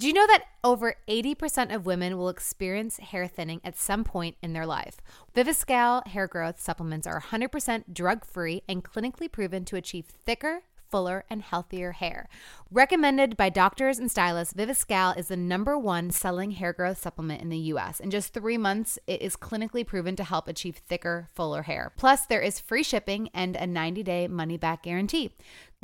[0.00, 4.38] Do you know that over 80% of women will experience hair thinning at some point
[4.40, 4.96] in their life?
[5.36, 11.24] Viviscal hair growth supplements are 100% drug free and clinically proven to achieve thicker, fuller,
[11.30, 12.28] and healthier hair.
[12.70, 17.48] Recommended by doctors and stylists, Viviscal is the number one selling hair growth supplement in
[17.48, 18.00] the US.
[18.00, 21.92] In just three months, it is clinically proven to help achieve thicker, fuller hair.
[21.96, 25.34] Plus, there is free shipping and a 90 day money back guarantee.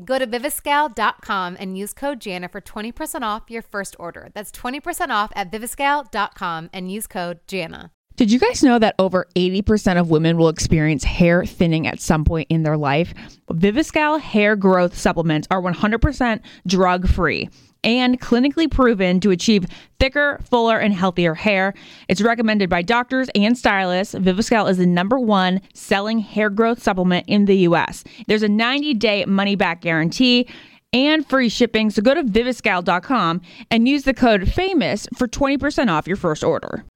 [0.04, 4.28] Go to viviscal.com and use code Jana for 20% off your first order.
[4.34, 7.92] That's 20% off at viviscal.com and use code Jana.
[8.16, 12.24] Did you guys know that over 80% of women will experience hair thinning at some
[12.24, 13.12] point in their life?
[13.50, 17.50] Viviscal hair growth supplements are 100% drug free
[17.84, 19.66] and clinically proven to achieve
[20.00, 21.74] thicker, fuller, and healthier hair.
[22.08, 24.14] It's recommended by doctors and stylists.
[24.14, 28.02] Viviscal is the number one selling hair growth supplement in the US.
[28.28, 30.48] There's a 90 day money back guarantee
[30.94, 31.90] and free shipping.
[31.90, 36.86] So go to viviscal.com and use the code FAMOUS for 20% off your first order.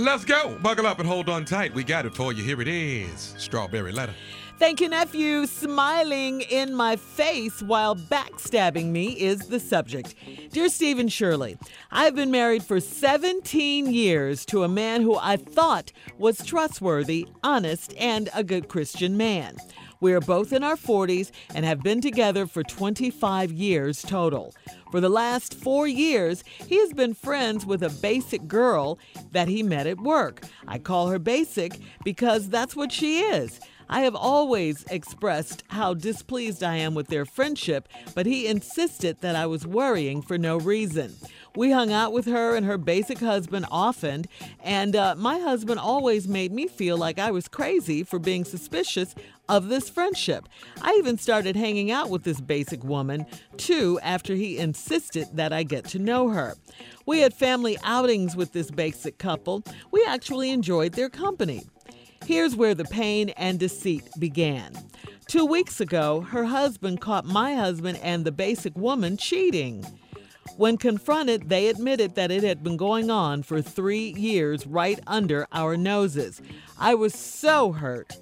[0.00, 0.56] Let's go.
[0.62, 1.74] Buckle up and hold on tight.
[1.74, 2.44] We got it for you.
[2.44, 4.14] Here it is Strawberry Letter.
[4.56, 5.46] Thank you, nephew.
[5.46, 10.14] Smiling in my face while backstabbing me is the subject.
[10.52, 11.58] Dear Steve and Shirley,
[11.90, 17.92] I've been married for 17 years to a man who I thought was trustworthy, honest,
[17.98, 19.56] and a good Christian man.
[20.00, 24.54] We are both in our 40s and have been together for 25 years total.
[24.90, 28.98] For the last four years, he has been friends with a basic girl
[29.32, 30.42] that he met at work.
[30.66, 33.60] I call her basic because that's what she is.
[33.90, 39.34] I have always expressed how displeased I am with their friendship, but he insisted that
[39.34, 41.14] I was worrying for no reason.
[41.56, 44.26] We hung out with her and her basic husband often,
[44.62, 49.14] and uh, my husband always made me feel like I was crazy for being suspicious
[49.48, 50.48] of this friendship.
[50.82, 55.62] I even started hanging out with this basic woman, too, after he insisted that I
[55.62, 56.54] get to know her.
[57.06, 59.64] We had family outings with this basic couple.
[59.90, 61.66] We actually enjoyed their company.
[62.24, 64.72] Here's where the pain and deceit began.
[65.28, 69.84] Two weeks ago, her husband caught my husband and the basic woman cheating.
[70.56, 75.46] When confronted, they admitted that it had been going on for three years right under
[75.52, 76.40] our noses.
[76.78, 78.16] I was so hurt.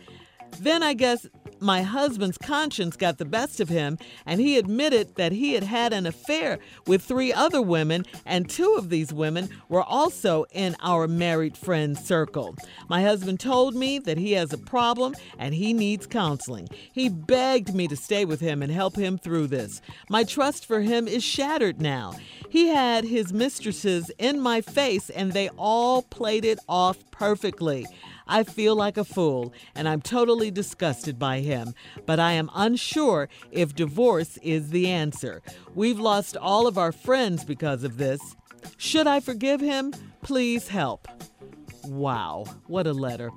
[0.60, 1.26] Then I guess
[1.60, 5.92] my husband's conscience got the best of him, and he admitted that he had had
[5.92, 11.08] an affair with three other women, and two of these women were also in our
[11.08, 12.54] married friend circle.
[12.88, 16.68] My husband told me that he has a problem and he needs counseling.
[16.92, 19.80] He begged me to stay with him and help him through this.
[20.08, 22.14] My trust for him is shattered now.
[22.50, 27.86] He had his mistresses in my face, and they all played it off perfectly.
[28.26, 33.28] I feel like a fool and I'm totally disgusted by him, but I am unsure
[33.50, 35.42] if divorce is the answer.
[35.74, 38.20] We've lost all of our friends because of this.
[38.76, 39.92] Should I forgive him?
[40.22, 41.08] Please help.
[41.84, 43.30] Wow, what a letter.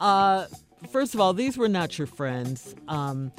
[0.00, 0.46] Uh,
[0.90, 2.74] first of all, these were not your friends.
[2.88, 3.32] Um,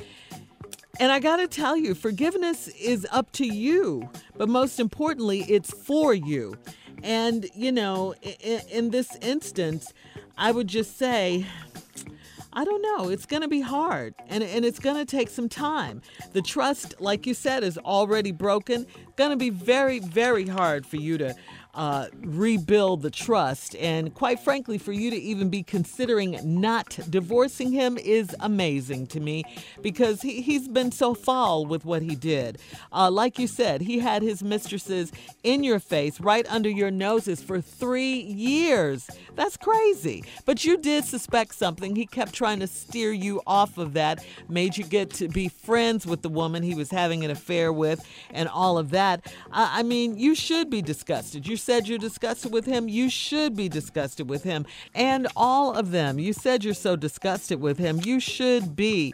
[1.00, 5.72] and I got to tell you, forgiveness is up to you, but most importantly, it's
[5.72, 6.56] for you.
[7.04, 9.94] And, you know, in, in this instance,
[10.38, 11.46] I would just say,
[12.54, 13.10] I don't know.
[13.10, 16.02] It's going to be hard and, and it's going to take some time.
[16.34, 18.86] The trust, like you said, is already broken.
[19.16, 21.36] Going to be very, very hard for you to
[21.74, 23.76] uh, rebuild the trust.
[23.78, 29.20] And quite frankly, for you to even be considering not divorcing him is amazing to
[29.20, 29.44] me
[29.82, 32.60] because he, he's been so foul with what he did.
[32.92, 35.12] Uh, like you said, he had his mistresses
[35.44, 39.10] in your face, right under your noses for three years.
[39.36, 40.24] That's crazy.
[40.46, 41.96] But you did suspect something.
[41.96, 46.06] He kept trying to steer you off of that, made you get to be friends
[46.06, 49.34] with the woman he was having an affair with, and all of that.
[49.52, 51.48] I, I mean, you should be disgusted.
[51.48, 54.66] You said you're disgusted with him, you should be disgusted with him.
[54.94, 59.14] And all of them, you said you're so disgusted with him, you should be.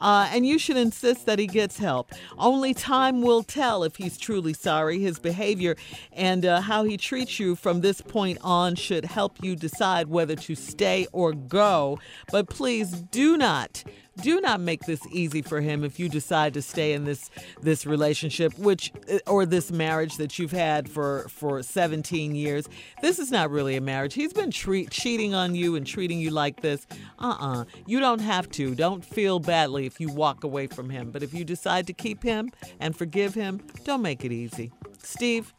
[0.00, 2.12] Uh, and you should insist that he gets help.
[2.36, 4.98] Only time will tell if he's truly sorry.
[4.98, 5.74] His behavior
[6.12, 10.36] and uh, how he treats you from this point on should help you decide whether
[10.36, 11.98] to stay or go.
[12.30, 13.84] But please do not
[14.22, 17.30] do not make this easy for him if you decide to stay in this
[17.62, 22.68] this relationship which uh, or this marriage that you've had for for 17 years.
[23.02, 24.14] This is not really a marriage.
[24.14, 26.86] He's been treat, cheating on you and treating you like this.
[27.18, 27.64] Uh-uh.
[27.86, 28.74] You don't have to.
[28.74, 31.10] Don't feel badly if you walk away from him.
[31.10, 34.72] But if you decide to keep him and forgive him don't make it easy.
[35.02, 35.54] Steve?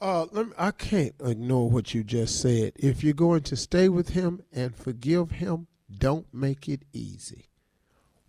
[0.00, 2.72] Uh, me, I can't ignore what you just said.
[2.76, 5.66] If you're going to stay with him and forgive him,
[5.98, 7.46] don't make it easy.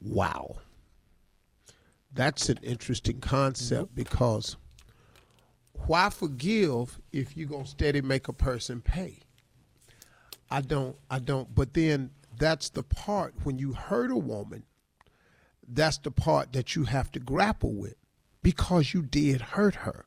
[0.01, 0.57] Wow.
[2.13, 3.95] That's an interesting concept mm-hmm.
[4.03, 4.57] because
[5.87, 9.19] Why forgive if you're gonna steady make a person pay?
[10.49, 14.63] I don't I don't but then that's the part when you hurt a woman,
[15.67, 17.95] that's the part that you have to grapple with
[18.43, 20.05] because you did hurt her.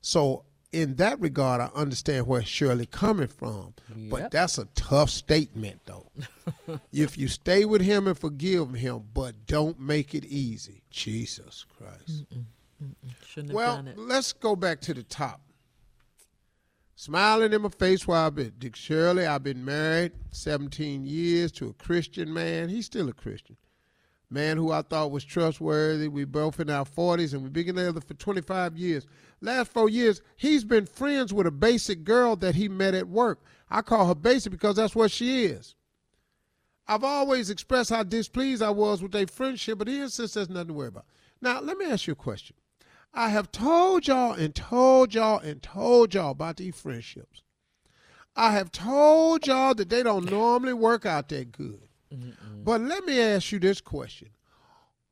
[0.00, 0.44] So
[0.74, 3.74] in that regard, I understand where Shirley coming from,
[4.10, 6.10] but that's a tough statement, though.
[6.92, 12.24] if you stay with him and forgive him, but don't make it easy, Jesus Christ.
[13.26, 15.40] Shouldn't have Well, let's go back to the top.
[16.96, 19.26] Smiling in my face while I've been Dick Shirley.
[19.26, 22.68] I've been married 17 years to a Christian man.
[22.68, 23.56] He's still a Christian.
[24.30, 26.08] Man who I thought was trustworthy.
[26.08, 29.06] We both in our 40s and we've been together for 25 years.
[29.40, 33.42] Last four years, he's been friends with a basic girl that he met at work.
[33.70, 35.74] I call her basic because that's what she is.
[36.86, 40.68] I've always expressed how displeased I was with their friendship, but he insists there's nothing
[40.68, 41.06] to worry about.
[41.40, 42.56] Now, let me ask you a question.
[43.12, 47.42] I have told y'all and told y'all and told y'all about these friendships.
[48.36, 51.88] I have told y'all that they don't normally work out that good.
[52.64, 54.28] But let me ask you this question.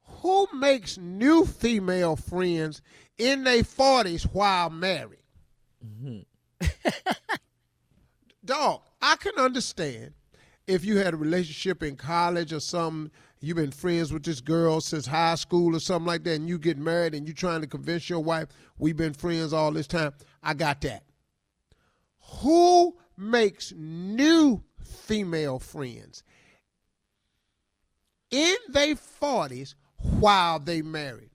[0.04, 2.82] Who makes new female friends
[3.19, 5.22] in their 40s while married?
[5.84, 6.66] Mm-hmm.
[8.44, 10.12] Dog, I can understand
[10.66, 13.10] if you had a relationship in college or something,
[13.40, 16.58] you've been friends with this girl since high school or something like that, and you
[16.58, 20.12] get married and you're trying to convince your wife, we've been friends all this time.
[20.43, 21.04] I got that.
[22.40, 26.22] Who makes new female friends
[28.32, 29.75] in their 40s
[30.19, 31.31] while they married?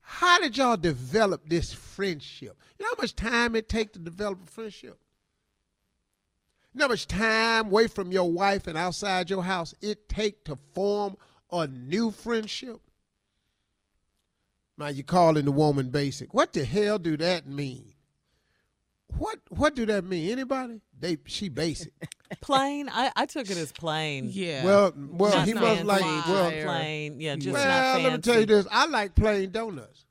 [0.00, 2.56] How did y'all develop this friendship?
[2.78, 4.98] You know how much time it takes to develop a friendship?
[6.72, 10.44] You know how much time away from your wife and outside your house it take
[10.44, 11.16] to form
[11.50, 12.80] a new friendship?
[14.78, 16.32] Now you calling the woman basic.
[16.32, 17.91] What the hell do that mean?
[19.18, 20.30] What what do that mean?
[20.30, 20.80] Anybody?
[20.98, 21.92] They she basic.
[22.40, 22.88] Plain.
[22.90, 24.28] I, I took it as plain.
[24.32, 24.64] Yeah.
[24.64, 27.20] Well well Not he must like just well plain.
[27.20, 28.02] Yeah, just well not fancy.
[28.04, 28.66] let me tell you this.
[28.70, 30.06] I like plain donuts.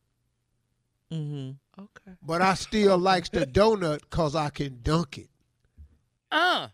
[1.11, 1.81] Mm-hmm.
[1.81, 2.17] okay.
[2.21, 5.29] But I still likes the donut cause I can dunk it.
[6.31, 6.67] Uh.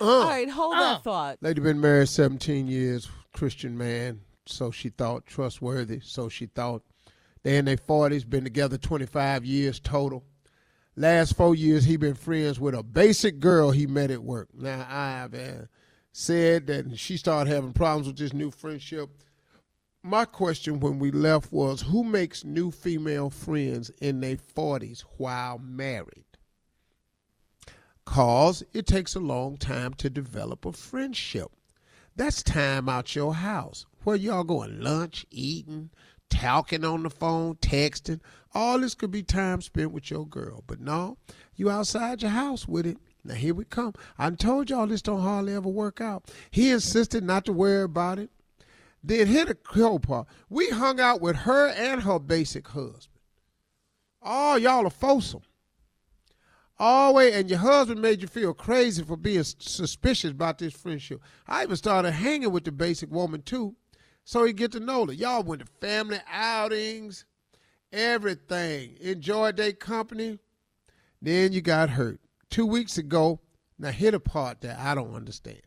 [0.00, 0.04] Uh.
[0.04, 0.80] All right, hold Uh.
[0.80, 1.38] that thought.
[1.40, 6.82] Lady been married 17 years, Christian man, so she thought trustworthy, so she thought.
[7.42, 10.22] They in their 40s, been together 25 years total.
[10.94, 14.48] Last four years, he been friends with a basic girl he met at work.
[14.52, 15.66] Now, I've uh,
[16.12, 19.08] said that she started having problems with this new friendship.
[20.02, 25.58] My question when we left was, who makes new female friends in their 40s while
[25.58, 26.26] married?
[28.04, 31.52] Cause it takes a long time to develop a friendship.
[32.16, 33.86] That's time out your house.
[34.04, 34.80] Where y'all going?
[34.80, 35.90] Lunch, eating,
[36.28, 38.20] talking on the phone, texting.
[38.54, 40.62] All this could be time spent with your girl.
[40.66, 41.16] But no,
[41.54, 42.98] you outside your house with it.
[43.24, 43.94] Now here we come.
[44.18, 46.30] I told y'all this don't hardly ever work out.
[46.50, 48.30] He insisted not to worry about it.
[49.02, 50.28] Then hit a cold part.
[50.48, 53.08] We hung out with her and her basic husband.
[54.22, 55.42] Oh, y'all are foursome.
[56.78, 61.20] All way, and your husband made you feel crazy for being suspicious about this friendship.
[61.46, 63.76] I even started hanging with the basic woman too,
[64.24, 65.12] so he get to know her.
[65.12, 67.24] Y'all went to family outings,
[67.92, 68.96] everything.
[69.00, 70.38] Enjoyed their company.
[71.20, 72.20] Then you got hurt.
[72.50, 73.40] Two weeks ago,
[73.78, 75.62] now hit a part that I don't understand.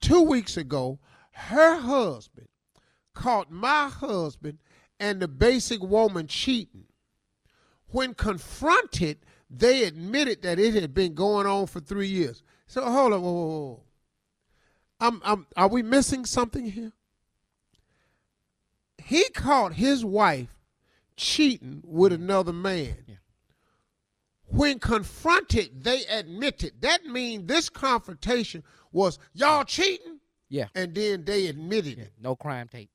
[0.00, 0.98] Two weeks ago,
[1.32, 2.48] her husband
[3.14, 4.58] caught my husband
[5.00, 6.84] and the basic woman cheating.
[7.88, 9.18] When confronted,
[9.50, 12.42] they admitted that it had been going on for three years.
[12.66, 13.82] So hold on, whoa, whoa, whoa.
[15.00, 16.92] I'm, I'm, are we missing something here?
[18.98, 20.53] He caught his wife
[21.16, 22.16] cheating with mm.
[22.16, 22.96] another man.
[24.46, 26.74] When confronted, they admitted.
[26.80, 30.66] That means this confrontation was y'all cheating, Yeah.
[30.74, 32.12] and then they admitted it.
[32.20, 32.90] No crime tape.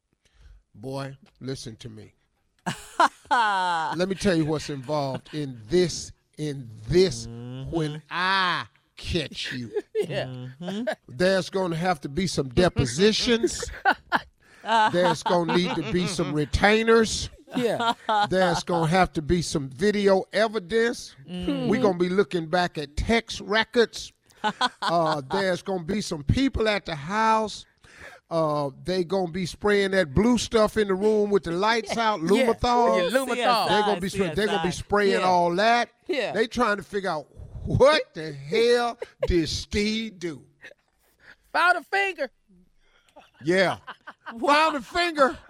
[0.73, 2.13] Boy, listen to me.
[3.31, 6.11] Let me tell you what's involved in this.
[6.37, 7.69] In this, mm-hmm.
[7.69, 8.63] when I
[8.95, 10.27] catch you, Yeah.
[10.61, 10.83] Mm-hmm.
[11.09, 13.69] there's going to have to be some depositions.
[14.93, 17.29] there's going to need to be some retainers.
[17.55, 17.93] Yeah.
[18.29, 21.15] There's going to have to be some video evidence.
[21.27, 24.11] We're going to be looking back at text records.
[24.81, 27.65] Uh, there's going to be some people at the house.
[28.31, 31.97] Uh, they going to be spraying that blue stuff in the room with the lights
[31.97, 33.11] out, Lumathol.
[33.11, 33.67] Yeah, Lumathol.
[33.67, 35.27] They're gonna be spray- they're gonna be spraying Yeah.
[35.27, 35.89] all that.
[36.07, 36.31] Yeah.
[36.31, 37.27] They trying to figure out
[37.65, 40.41] what the hell did Steve do?
[41.51, 42.29] Found a finger.
[43.43, 43.77] Yeah.
[44.39, 45.37] Found a finger.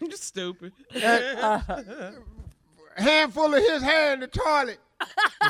[0.00, 0.72] You're stupid.
[2.96, 4.78] Handful of his hair in the toilet.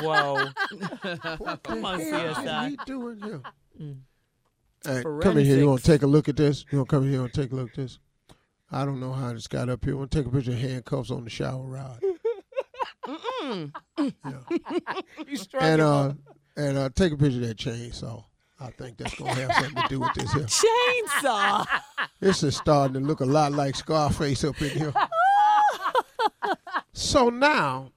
[0.01, 0.47] Whoa.
[1.37, 2.65] What Come on, the hell CSI.
[2.65, 3.41] is he doing here?
[4.85, 5.57] Hey, come in here.
[5.57, 6.65] You want to take a look at this?
[6.71, 7.99] You want to come in here and take a look at this?
[8.71, 9.95] I don't know how this got up here.
[9.95, 12.01] want to take a picture of handcuffs on the shower rod.
[13.47, 13.71] You
[15.35, 16.13] struck and him uh,
[16.57, 18.25] and uh, take a picture of that chainsaw.
[18.59, 20.45] I think that's gonna have something to do with this here.
[20.45, 21.65] Chainsaw.
[22.19, 24.93] This is starting to look a lot like Scarface up in here.
[26.93, 27.91] so now,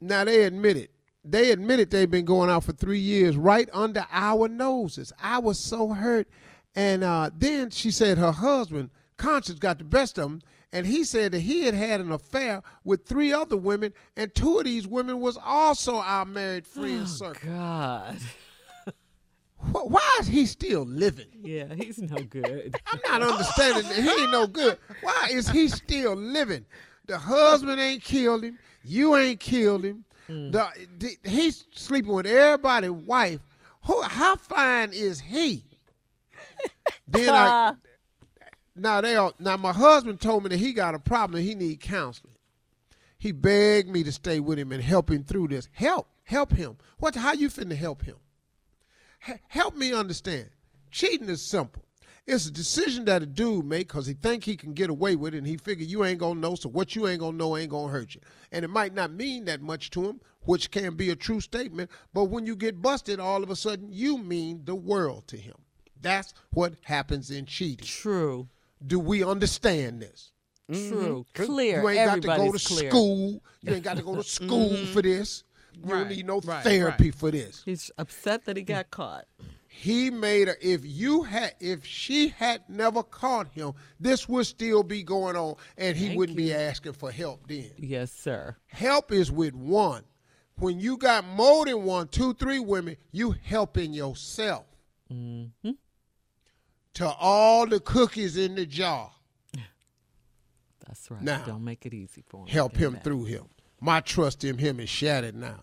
[0.00, 0.90] now they admit it.
[1.24, 5.12] They admitted they've been going out for three years right under our noses.
[5.22, 6.28] I was so hurt.
[6.74, 10.42] And uh, then she said her husband, conscience, got the best of him.
[10.72, 14.58] And he said that he had had an affair with three other women, and two
[14.58, 17.50] of these women was also our married friend circle.
[17.50, 18.18] God.
[19.60, 21.26] Wh- Why is he still living?
[21.42, 22.74] Yeah, he's no good.
[22.86, 24.78] I'm not understanding that he ain't no good.
[25.02, 26.64] Why is he still living?
[27.06, 28.58] The husband ain't killed him.
[28.82, 30.04] You ain't killed him.
[30.26, 30.50] Hmm.
[30.50, 33.40] The, the- he's sleeping with everybody's wife.
[33.84, 34.00] Who?
[34.02, 35.64] How fine is he?
[37.08, 37.74] then I,
[38.76, 41.54] now they are, now my husband told me that he got a problem and he
[41.54, 42.34] need counseling.
[43.18, 45.68] He begged me to stay with him and help him through this.
[45.72, 46.76] Help, help him.
[46.98, 47.14] What?
[47.14, 48.16] How you finna help him?
[49.26, 50.50] H- help me understand.
[50.90, 51.84] Cheating is simple.
[52.26, 55.34] It's a decision that a dude make because he think he can get away with
[55.34, 57.70] it, and he figure you ain't gonna know, so what you ain't gonna know ain't
[57.70, 58.20] gonna hurt you.
[58.52, 61.90] And it might not mean that much to him, which can be a true statement.
[62.12, 65.56] But when you get busted, all of a sudden you mean the world to him.
[66.00, 67.86] That's what happens in cheating.
[67.86, 68.48] True.
[68.86, 70.32] Do we understand this?
[70.70, 71.26] True.
[71.34, 71.44] Mm-hmm.
[71.44, 71.82] Clear.
[71.82, 72.90] You ain't got to go to clear.
[72.90, 73.42] school.
[73.62, 75.08] You ain't got to go to school for mm-hmm.
[75.08, 75.44] this.
[75.84, 77.62] You don't need no right, therapy for this.
[77.64, 79.26] He's upset that he got caught.
[79.68, 84.82] he made her if you had if she had never caught him this would still
[84.82, 88.56] be going on and he wouldn't be asking for help then Yes, sir.
[88.66, 90.02] help is with one
[90.56, 94.66] when you got more than one two three women you helping yourself
[95.10, 95.70] mm-hmm.
[96.94, 99.12] to all the cookies in the jar
[100.86, 101.22] That's right.
[101.22, 102.48] Now, Don't make it easy for him.
[102.48, 103.04] help him back.
[103.04, 103.44] through him
[103.80, 105.60] my trust in him is shattered now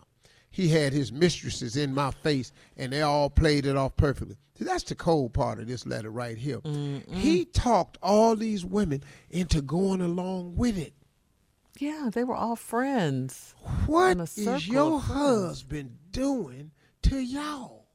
[0.57, 4.65] he had his mistresses in my face and they all played it off perfectly See,
[4.65, 6.59] that's the cold part of this letter right here
[7.11, 10.93] he talked all these women into going along with it
[11.79, 13.53] Yeah, they were all friends.
[13.85, 16.71] What is your husband doing
[17.03, 17.85] to y'all?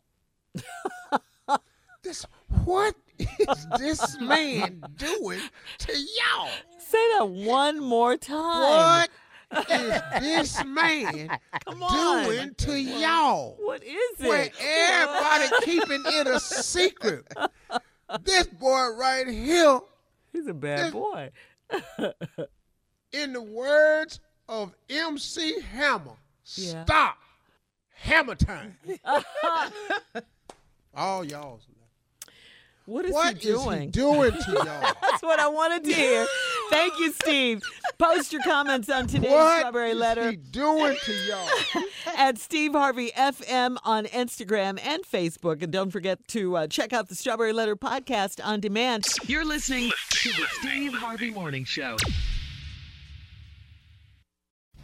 [2.04, 2.24] this
[2.64, 5.40] what is this man doing
[5.78, 6.48] to y'all?
[6.78, 8.60] Say that one more time.
[8.60, 9.10] What
[9.70, 11.30] is this man
[11.90, 13.56] doing to y'all?
[13.60, 14.52] What is Where it?
[14.60, 17.26] everybody keeping it a secret.
[18.22, 19.80] This boy right here,
[20.32, 21.30] He's a bad boy.
[23.12, 26.16] in the words of MC Hammer,
[26.54, 26.84] Yeah.
[26.84, 27.18] stop.
[27.94, 28.76] Hammer time.
[30.94, 31.62] All y'all's.
[32.84, 34.64] What is What he is he doing to y'all?
[34.64, 36.26] That's what I wanted to hear.
[36.68, 37.62] Thank you, Steve.
[38.02, 41.48] Post your comments on today's what Strawberry is Letter he doing to y'all?
[42.16, 45.62] at Steve Harvey FM on Instagram and Facebook.
[45.62, 49.06] And don't forget to uh, check out the Strawberry Letter podcast on demand.
[49.28, 51.96] You're listening to the Steve Harvey Morning Show.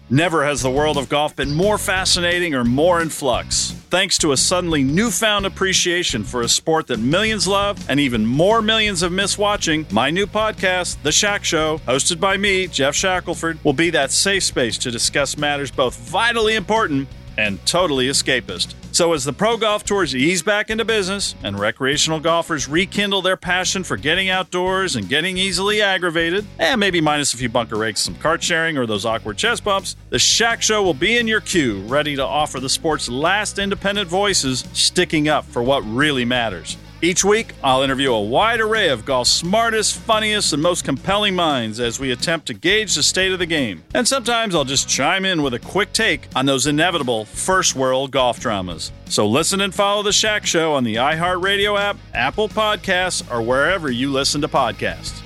[0.08, 3.67] Never has the world of golf been more fascinating or more in flux.
[3.90, 8.60] Thanks to a suddenly newfound appreciation for a sport that millions love and even more
[8.60, 13.64] millions have missed watching, my new podcast, The Shack Show, hosted by me, Geoff Shackelford,
[13.64, 18.74] will be that safe space to discuss matters both vitally important and totally escapist.
[18.90, 23.36] So, as the pro golf tours ease back into business and recreational golfers rekindle their
[23.36, 28.00] passion for getting outdoors and getting easily aggravated, and maybe minus a few bunker rakes,
[28.00, 31.40] some cart sharing, or those awkward chest bumps, the Shack Show will be in your
[31.40, 36.76] queue, ready to offer the sport's last independent voices sticking up for what really matters.
[37.00, 41.78] Each week, I'll interview a wide array of golf's smartest, funniest, and most compelling minds
[41.78, 43.84] as we attempt to gauge the state of the game.
[43.94, 48.10] And sometimes I'll just chime in with a quick take on those inevitable first world
[48.10, 48.90] golf dramas.
[49.04, 53.88] So listen and follow The Shack Show on the iHeartRadio app, Apple Podcasts, or wherever
[53.88, 55.24] you listen to podcasts.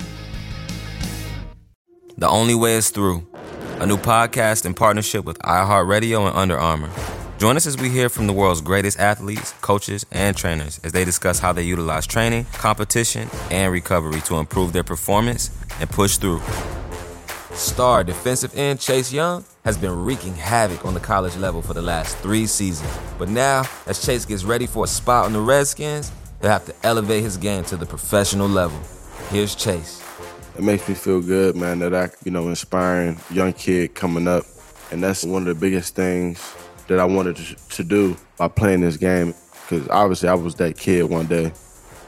[2.19, 3.25] The Only Way is Through,
[3.79, 6.91] a new podcast in partnership with iHeartRadio and Under Armour.
[7.43, 11.03] Join us as we hear from the world's greatest athletes, coaches, and trainers as they
[11.03, 16.39] discuss how they utilize training, competition, and recovery to improve their performance and push through.
[17.51, 21.81] Star defensive end Chase Young has been wreaking havoc on the college level for the
[21.81, 22.89] last three seasons.
[23.19, 26.75] But now, as Chase gets ready for a spot on the Redskins, he'll have to
[26.83, 28.79] elevate his game to the professional level.
[29.31, 30.01] Here's Chase.
[30.57, 34.45] It makes me feel good, man, that I, you know, inspiring young kid coming up.
[34.91, 36.39] And that's one of the biggest things
[36.87, 39.33] that I wanted to, to do by playing this game.
[39.61, 41.51] Because obviously I was that kid one day.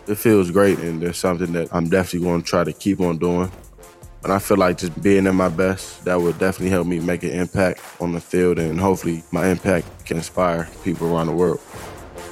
[0.07, 3.17] It feels great, and there's something that I'm definitely going to try to keep on
[3.17, 3.51] doing.
[4.23, 7.23] And I feel like just being at my best, that would definitely help me make
[7.23, 11.59] an impact on the field, and hopefully my impact can inspire people around the world.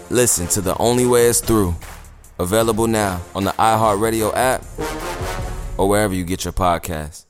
[0.09, 1.75] Listen to The Only Way Is Through.
[2.39, 4.63] Available now on the iHeartRadio app
[5.77, 7.25] or wherever you get your podcasts.